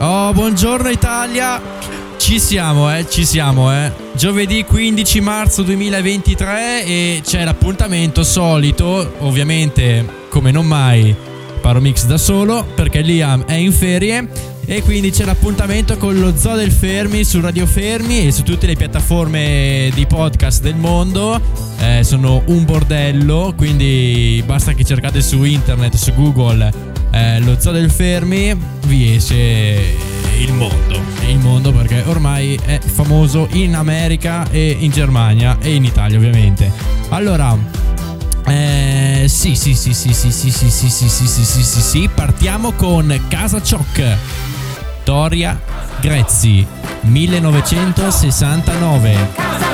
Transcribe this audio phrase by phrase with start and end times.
[0.00, 1.58] Oh, buongiorno Italia.
[2.18, 3.90] Ci siamo, eh, ci siamo, eh.
[4.14, 11.16] Giovedì 15 marzo 2023 e c'è l'appuntamento solito, ovviamente, come non mai,
[11.62, 14.28] Paromix da solo, perché Liam è in ferie
[14.66, 18.66] e quindi c'è l'appuntamento con lo Zoo del Fermi su Radio Fermi e su tutte
[18.66, 21.40] le piattaforme di podcast del mondo.
[21.80, 27.72] Eh, sono un bordello, quindi basta che cercate su internet, su Google, eh, lo Zoo
[27.72, 28.56] del Fermi,
[28.86, 29.96] vi esce
[30.38, 31.00] il mondo.
[31.28, 36.72] Il mondo perché ormai è famoso in America e in Germania e in Italia ovviamente.
[37.10, 37.56] Allora,
[38.46, 42.10] eh, sì, sì, sì, sì, sì, sì, sì, sì, sì, sì, sì, sì, sì, sì,
[42.12, 44.16] partiamo con Casa Ciocc.
[45.04, 45.60] Toria
[46.00, 46.66] Grezzi,
[47.02, 49.71] 1969.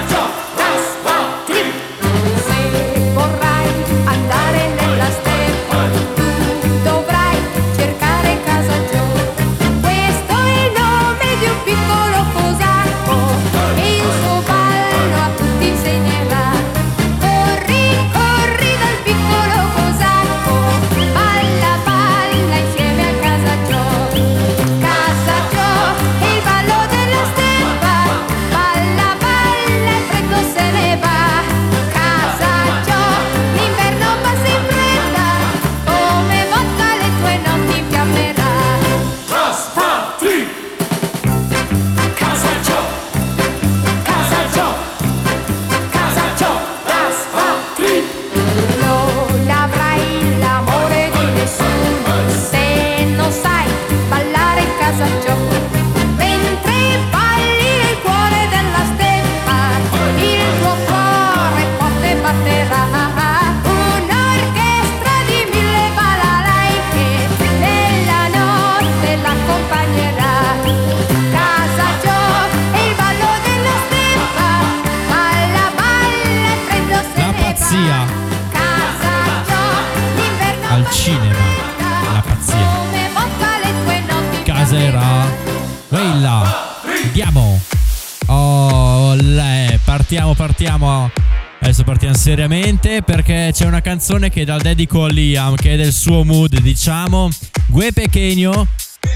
[91.89, 96.23] Partiamo seriamente perché c'è una canzone che dal dedico a Liam, che è del suo
[96.23, 97.31] mood, diciamo.
[97.65, 98.67] Gue Pequeño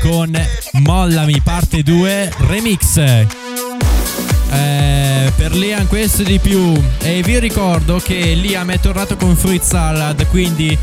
[0.00, 0.34] con
[0.81, 2.97] Mollami parte 2 remix.
[2.97, 3.27] Eh,
[5.37, 6.72] per Liam questo di più.
[7.03, 10.77] E vi ricordo che Liam è tornato con Fruit Salad, quindi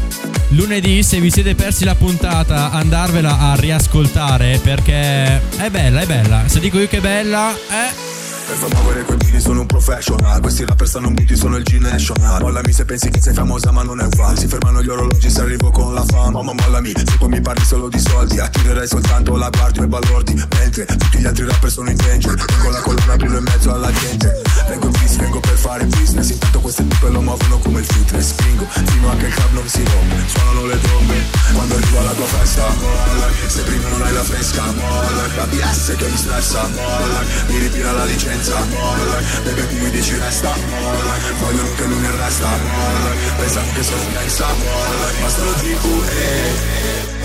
[0.50, 6.44] lunedì se vi siete persi la puntata andarvela a riascoltare perché è bella, è bella.
[6.46, 8.09] Se dico io che è bella, eh
[8.50, 10.42] per far muovere quei bini sono un professional.
[10.42, 12.42] Questi rapper stanno muti, sono il G-National.
[12.42, 14.38] Mollami se pensi che sei famosa ma non è uguale.
[14.38, 16.42] Si fermano gli orologi se arrivo con la fama.
[16.42, 18.40] Ma mollami, se poi mi parli solo di soldi.
[18.40, 20.34] Attirerai soltanto la guardia e balordi.
[20.34, 22.46] Mentre tutti gli altri rapper sono in danger.
[22.62, 26.30] Con la colonna brillo in mezzo alla gente Vengo in peace, vengo per fare business.
[26.30, 29.68] Intanto queste tipe lo muovono come il fitness Spingo fino a che il club non
[29.68, 30.16] si rompe.
[30.28, 31.16] Suonano le trombe
[31.53, 32.68] quando arrivo alla tua festa.
[32.69, 34.63] Mollami, se prima non hai la fresca.
[34.66, 36.68] Mollami, la BS che mi stressa.
[36.68, 38.63] Mollami, mi ritira la licenza.
[38.66, 40.53] Molla Baby tu mi dici resta.
[40.69, 42.47] Molla Vogliono che lui ne resta.
[42.47, 47.19] Molla Pensano che sono pensa molla Ma sono tipo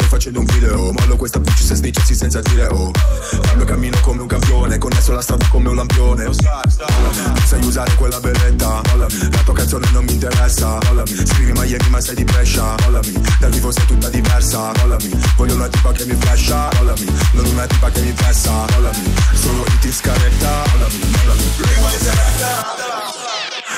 [0.00, 2.90] sto facendo un video Mollo questa bici se sdicessi senza dire oh.
[3.42, 6.24] Fabio cammino come un campione Connesso la strada come un lampione.
[6.24, 9.06] Oh star, Non sai usare quella beretta La
[9.44, 10.78] tua canzone non mi interessa
[11.24, 12.74] Scrivi Miami ma sei di Brescia
[13.38, 14.72] Dal vivo sei tutta diversa
[15.36, 16.68] Voglio una tipa che mi flasha
[17.32, 18.92] Non una tipa che mi fessa pressa
[19.34, 22.89] Solo hit ti scaretta Mollami, mollami Rimane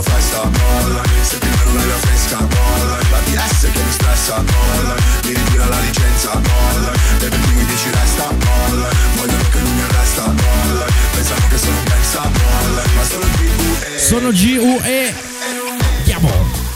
[0.00, 5.00] tua festa Mollami, se prima non la fresca Mollami, la DS che mi stressa Mollami,
[5.24, 6.40] mi ritira la licenza
[7.20, 11.58] e per cui mi dici resta Mollami, vogliono che lui mi arresta Mollami, pensano che
[11.58, 15.14] sono pensa Mollami, ma sono GUE Sono GUE
[15.98, 16.68] Andiamo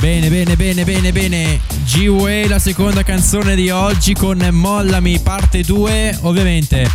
[0.00, 1.60] Bene, bene, bene, bene, bene.
[1.92, 6.20] GUE, la seconda canzone di oggi con Mollami, parte 2.
[6.22, 6.90] Ovviamente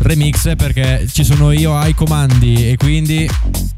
[0.00, 3.30] remix perché ci sono io ai comandi e quindi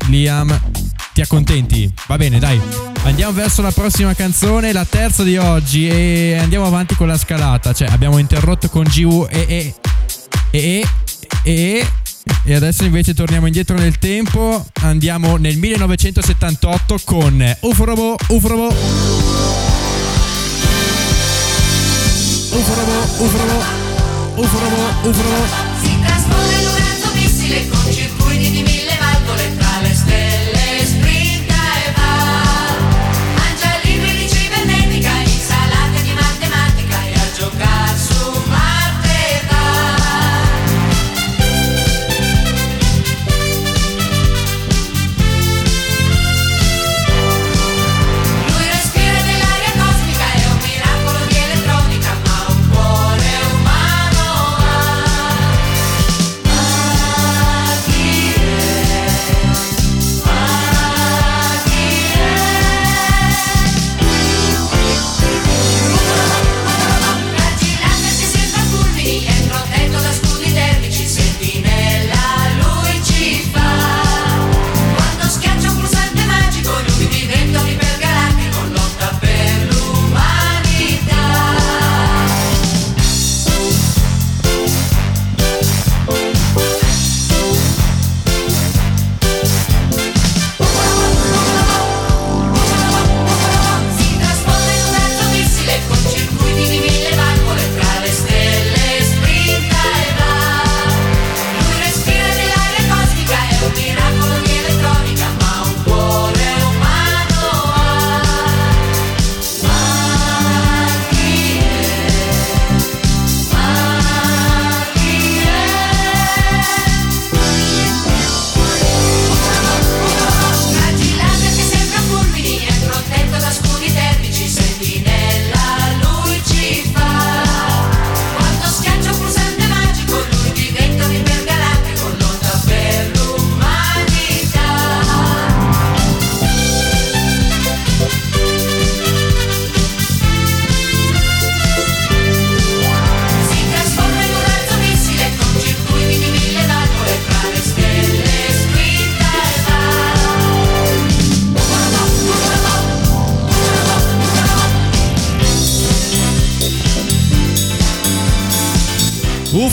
[0.09, 0.72] Liam
[1.13, 1.93] ti accontenti.
[2.07, 2.61] Va bene, dai.
[3.05, 7.73] Andiamo verso la prossima canzone, la terza di oggi e andiamo avanti con la scalata.
[7.73, 9.75] Cioè, abbiamo interrotto con GUE e e
[10.51, 10.87] e
[11.43, 11.87] e
[12.45, 18.67] e adesso invece torniamo indietro nel tempo, andiamo nel 1978 con Uforobo, Uforobo.
[22.51, 23.63] Uforobo, Uforobo,
[24.35, 25.45] Uforobo, Uforobo.
[25.83, 30.62] Si trasforma in un razzo missile con circuiti di mille valvole tra le stelle,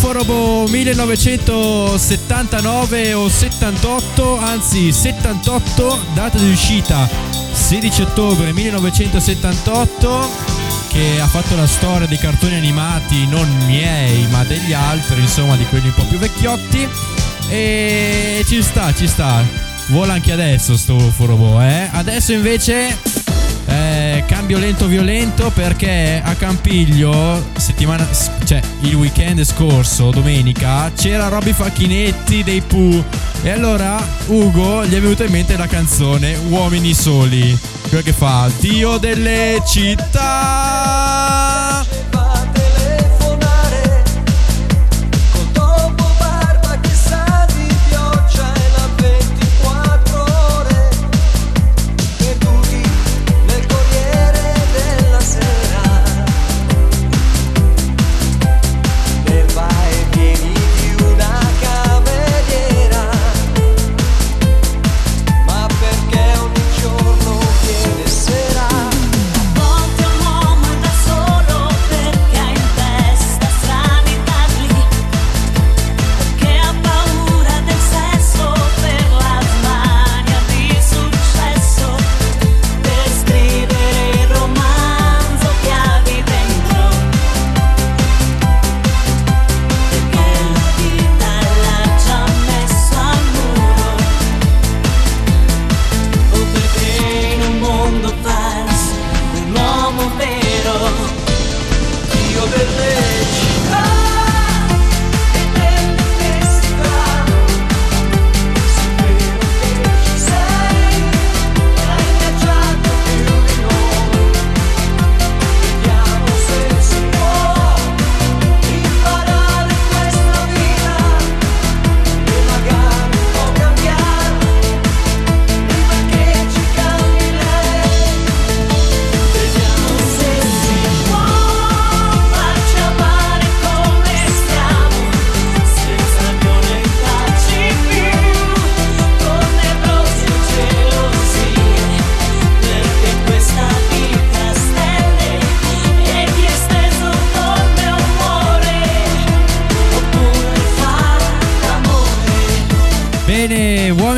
[0.10, 7.08] Uforobo 1979 o 78, anzi 78, data di uscita
[7.52, 10.32] 16 ottobre 1978
[10.90, 15.66] che ha fatto la storia dei cartoni animati non miei ma degli altri, insomma di
[15.66, 16.90] quelli un po' più vecchiotti
[17.48, 19.46] e ci sta, ci sta.
[19.90, 21.88] Vola anche adesso sto Uforobo, eh?
[21.92, 22.98] Adesso invece
[23.70, 28.08] eh, cambio lento violento perché a Campiglio settimana
[28.44, 33.04] cioè il weekend scorso domenica c'era Robby Facchinetti dei Pooh.
[33.44, 37.58] E allora Ugo gli è venuta in mente la canzone Uomini soli.
[37.88, 38.50] Quella che fa?
[38.60, 41.09] Dio delle città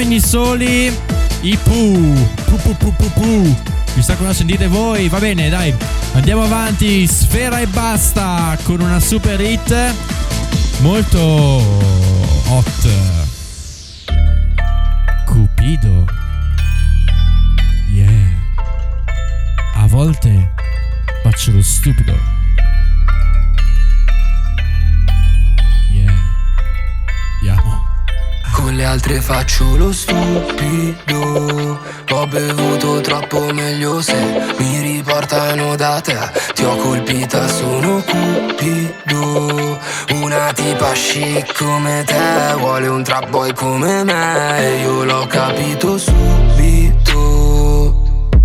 [0.02, 0.92] uomini soli,
[1.42, 2.28] i Pooh.
[2.46, 3.56] Pu pu pu pu.
[3.94, 5.08] Chissà cosa sentite voi.
[5.08, 5.74] Va bene, dai.
[6.14, 7.06] Andiamo avanti.
[7.06, 9.94] Sfera e basta con una super hit
[10.80, 11.20] molto
[12.48, 12.90] hot.
[15.26, 16.06] Cupido.
[17.94, 18.10] Yeah.
[19.76, 20.52] A volte
[21.22, 22.31] faccio lo stupido.
[28.92, 31.80] Altre faccio lo stupido.
[32.12, 34.14] Ho bevuto troppo meglio se
[34.58, 36.18] mi riportano da te.
[36.54, 39.80] Ti ho colpita, sono cupido.
[40.22, 44.60] Una tipa chic come te Vuole un trap boy come me.
[44.60, 47.10] E io l'ho capito subito.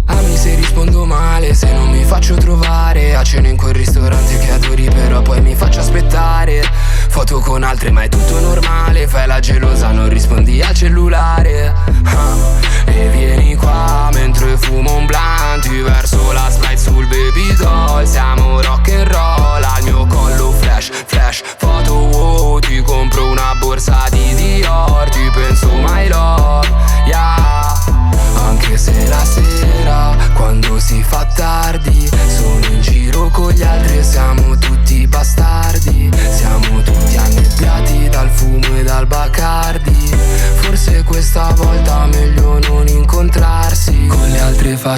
[0.06, 3.16] Ami se rispondo male, se non mi faccio trovare.
[3.16, 6.85] A cena in quel ristorante che adori però poi mi faccio aspettare
[7.16, 9.08] Foto con altre ma è tutto normale.
[9.08, 11.72] Fai la gelosa, non rispondi al cellulare.
[12.04, 12.36] Ah,
[12.84, 14.45] E vieni qua mentre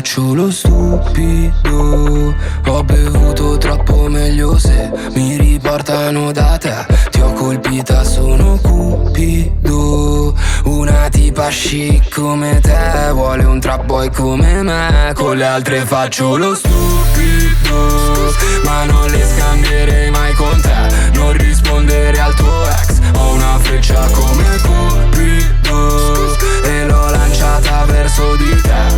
[0.09, 2.35] faccio lo stupido.
[2.67, 6.87] Ho bevuto troppo meglio se mi riportano da te.
[7.11, 10.35] Ti ho colpita, sono cupido.
[10.65, 16.37] Una tipa chic come te Vuole un trap boy come me Con le altre faccio
[16.37, 18.35] lo stupido
[18.65, 24.05] Ma non le scambierei mai con te Non rispondere al tuo ex Ho una freccia
[24.13, 28.98] come Cupido E l'ho lanciata verso di te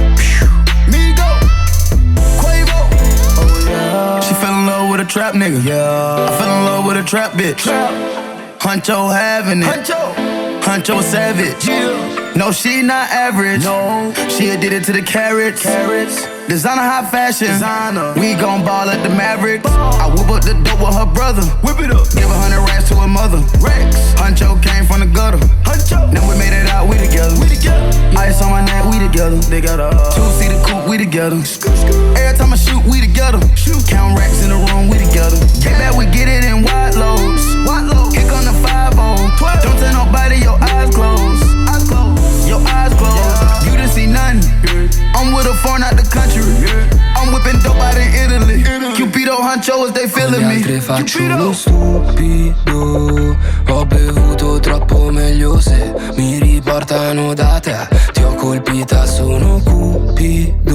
[5.21, 5.63] trap nigga.
[5.63, 6.29] Yeah.
[6.31, 7.67] I fell in love with a trap bitch.
[8.59, 9.67] Huncho having it.
[9.67, 10.15] Huncho.
[10.63, 12.20] Huncho savage.
[12.37, 13.65] No, she not average.
[13.65, 14.13] No.
[14.31, 15.63] She did it to the carrots.
[15.63, 16.27] Carrots.
[16.47, 17.49] Designer high fashion.
[17.49, 18.15] Designer.
[18.15, 19.67] We gon' ball at the Mavericks.
[19.67, 21.43] I whip up the dope with her brother.
[21.67, 22.07] Whip it up.
[22.15, 23.43] Give a hundred racks to her mother.
[23.59, 24.15] Rex.
[24.15, 25.39] Huncho came from the gutter.
[25.67, 26.11] Huncho.
[26.15, 27.35] Then we made it out, we together.
[27.39, 27.87] We together.
[28.19, 29.39] Ice on my neck, we together.
[29.51, 31.39] They got a uh, two seater coupe, we together.
[31.39, 33.43] Every time I shoot, we together.
[33.55, 33.83] Shoot.
[33.91, 35.39] Count racks in the room, we together.
[35.63, 37.43] Get back, we get it in wide loads.
[37.67, 38.15] Wide loads.
[38.15, 38.95] Here come the 5
[39.63, 41.30] Don't tell nobody your eyes closed.
[42.51, 43.65] Your eyes closed.
[43.65, 44.43] You didn't see nothing.
[45.15, 46.43] I'm with a foreign out the country.
[47.17, 48.63] I'm whipping dope out in Italy.
[48.99, 50.57] Cupido Huncho is they feeling me.
[50.57, 51.37] altre faccio Cupido.
[51.39, 53.37] lo stupido
[53.69, 60.70] Ho bevuto troppo meglio se mi riportano da te Ti ho colpita, sono cupido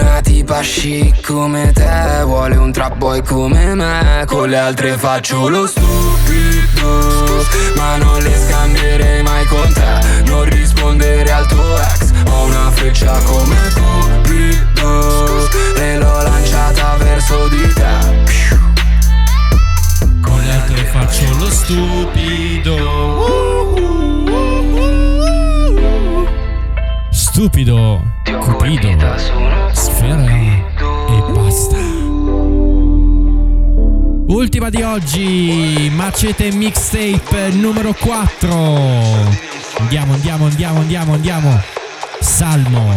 [0.00, 5.48] Una tipa chic come te Vuole un trap boy come me Con le altre faccio
[5.48, 7.44] lo stupido
[7.76, 13.12] Ma non le scambierei mai con te Non rispondere al tuo ex Ho una freccia
[13.24, 17.98] come Cupido E l'ho lanciata verso di te
[20.20, 22.76] Con le altre faccio lo stupido.
[27.10, 28.02] Stupido,
[28.40, 28.88] cupido,
[30.00, 31.76] sfera e basta.
[34.28, 38.48] Ultima di oggi, Macete Mixtape numero 4.
[39.78, 41.60] Andiamo, andiamo, andiamo, andiamo, andiamo.
[42.20, 42.94] Salmo,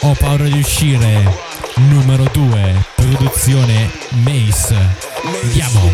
[0.00, 1.48] ho paura di uscire.
[1.88, 3.88] Numero 2, produzione
[4.24, 4.76] Mace.
[5.42, 5.92] Andiamo.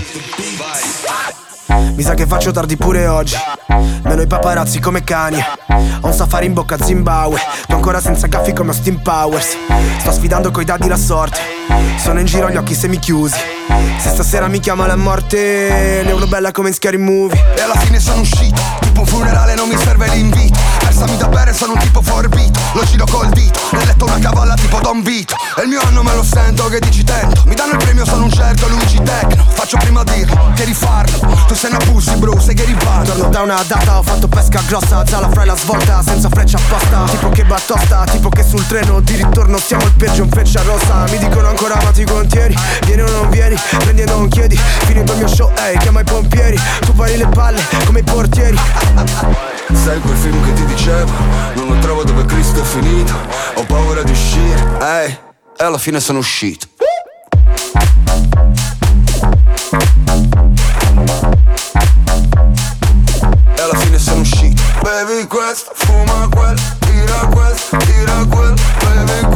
[1.68, 3.36] Mi sa che faccio tardi pure oggi.
[4.02, 5.42] Meno i paparazzi come cani.
[6.00, 7.38] Ho un safari in bocca a Zimbabwe.
[7.66, 9.56] Tu ancora senza caffi come Austin Powers.
[9.98, 11.40] Sto sfidando coi dadi la sorte.
[11.98, 13.38] Sono in giro gli occhi semichiusi
[13.98, 17.42] Se stasera mi chiama la morte Ne urlo bella come in scary movie.
[17.56, 18.60] E alla fine sono uscito.
[18.80, 22.60] Tipo un funerale non mi serve l'invito Versami da bere sono un tipo forbito.
[22.74, 25.34] Lo giro col dito Nel letto una cavalla tipo Don Vito.
[25.56, 28.24] E il mio anno me lo sento che dici tento Mi danno il premio sono
[28.24, 31.44] un certo Luigi Tecno Faccio prima dirlo che rifarlo.
[31.48, 34.62] Tu sei una pussy bro sei che riparo Torno da una data, ho fatto pesca
[34.66, 37.04] grossa Zala fra la svolta, senza freccia apposta.
[37.10, 41.04] Tipo che battosta, tipo che sul treno Di ritorno siamo il peggio in freccia rossa.
[41.10, 42.54] Mi dicono ancora ma ti contieni?
[42.84, 44.56] Vieni o non vieni, prendi e non chiedi.
[44.84, 46.58] Finito il mio show, ehi, chiama i pompieri.
[46.80, 51.10] Tu pari le palle come i portieri Sai quel film che ti dicevo?
[51.54, 53.12] Non lo trovo dove Cristo è finito.
[53.54, 54.78] Ho paura di uscire.
[54.80, 55.18] Ehi
[55.58, 56.66] E alla fine sono uscito.
[63.54, 64.62] E alla fine sono uscito.
[64.82, 69.35] Bevi questo, fuma quel, tira quel, tira quel, bevi questo,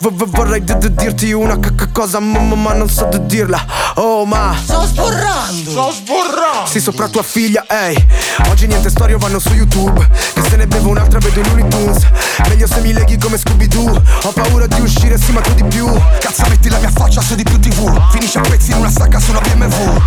[0.00, 1.58] vorrei dirti una
[1.92, 3.62] cosa ma, non so dirla.
[3.94, 4.56] Oh ma.
[4.62, 5.70] Sto sborrando!
[5.70, 6.66] Sto sborrando!
[6.66, 8.06] Sì sopra tua figlia, ehi.
[8.48, 10.08] Oggi niente storie vanno su YouTube.
[10.34, 12.06] Che se ne bevo un'altra vedo i Looney Tunes.
[12.48, 14.02] Meglio se mi leghi come Scooby-Doo.
[14.22, 15.86] Ho paura di uscire, sì ma tu di più.
[16.18, 19.18] Cazzo metti la mia faccia su di più tv Finisce a pezzi in una sacca
[19.18, 20.00] su una BMW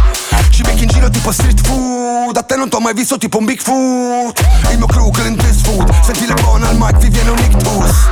[0.49, 2.35] Ci becchi in giro tipo street food.
[2.35, 4.39] A te non t'ho mai visto tipo un Bigfoot.
[4.71, 8.09] Il mio crew Clint Eastwood Senti le buone al mic vi viene un ictus.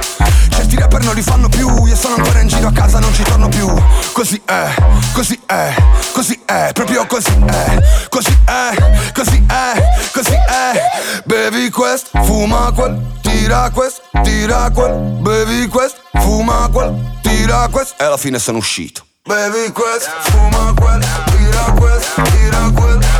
[0.49, 3.23] Certi rapper non li fanno più Io sono ancora in giro a casa non ci
[3.23, 3.67] torno più.
[4.11, 4.73] Così è,
[5.13, 5.73] così è,
[6.13, 11.21] così è Proprio così è, così è, così è, così è.
[11.25, 14.93] Bevi questo, fuma quel Tira questo, tira quel.
[15.21, 19.05] Bevi questo, fuma quel Tira questo E alla fine sono uscito.
[19.23, 23.10] Bevi questo, fuma quel Tira questo, tira quel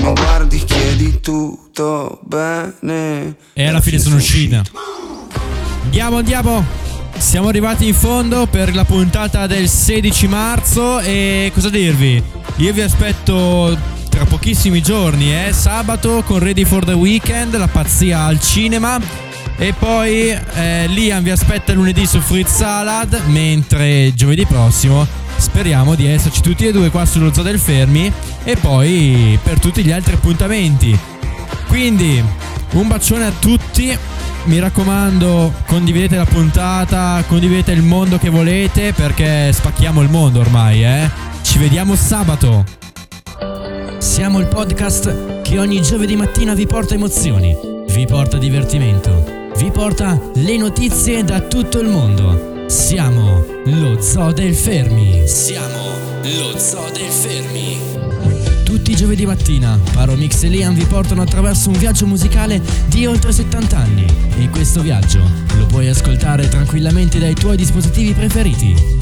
[0.00, 4.62] Mi guardi chiedi tutto bene E alla fine sono uscita.
[5.84, 6.64] Andiamo, andiamo.
[7.18, 12.22] Siamo arrivati in fondo per la puntata del 16 marzo e cosa dirvi?
[12.56, 13.78] Io vi aspetto
[14.08, 15.52] tra pochissimi giorni, eh?
[15.52, 18.98] Sabato con Ready for the Weekend, la pazzia al cinema.
[19.56, 26.06] E poi eh, Liam vi aspetta lunedì su Fritz Salad, mentre giovedì prossimo speriamo di
[26.06, 28.12] esserci tutti e due qua sullo Zoo del Fermi
[28.44, 30.96] e poi per tutti gli altri appuntamenti.
[31.68, 32.22] Quindi
[32.72, 33.96] un bacione a tutti.
[34.44, 40.84] Mi raccomando, condividete la puntata, condividete il mondo che volete perché spacchiamo il mondo ormai,
[40.84, 41.08] eh.
[41.42, 42.64] Ci vediamo sabato.
[43.98, 47.56] Siamo il podcast che ogni giovedì mattina vi porta emozioni,
[47.88, 52.64] vi porta divertimento, vi porta le notizie da tutto il mondo.
[52.66, 55.22] Siamo lo Zoo del Fermi.
[55.28, 55.78] Siamo
[56.20, 57.78] lo Zoo del Fermi.
[58.64, 63.06] Tutti i giovedì mattina, Paro Mix e Liam vi portano attraverso un viaggio musicale di
[63.06, 64.06] oltre 70 anni.
[64.36, 65.20] E questo viaggio
[65.56, 69.01] lo puoi ascoltare tranquillamente dai tuoi dispositivi preferiti.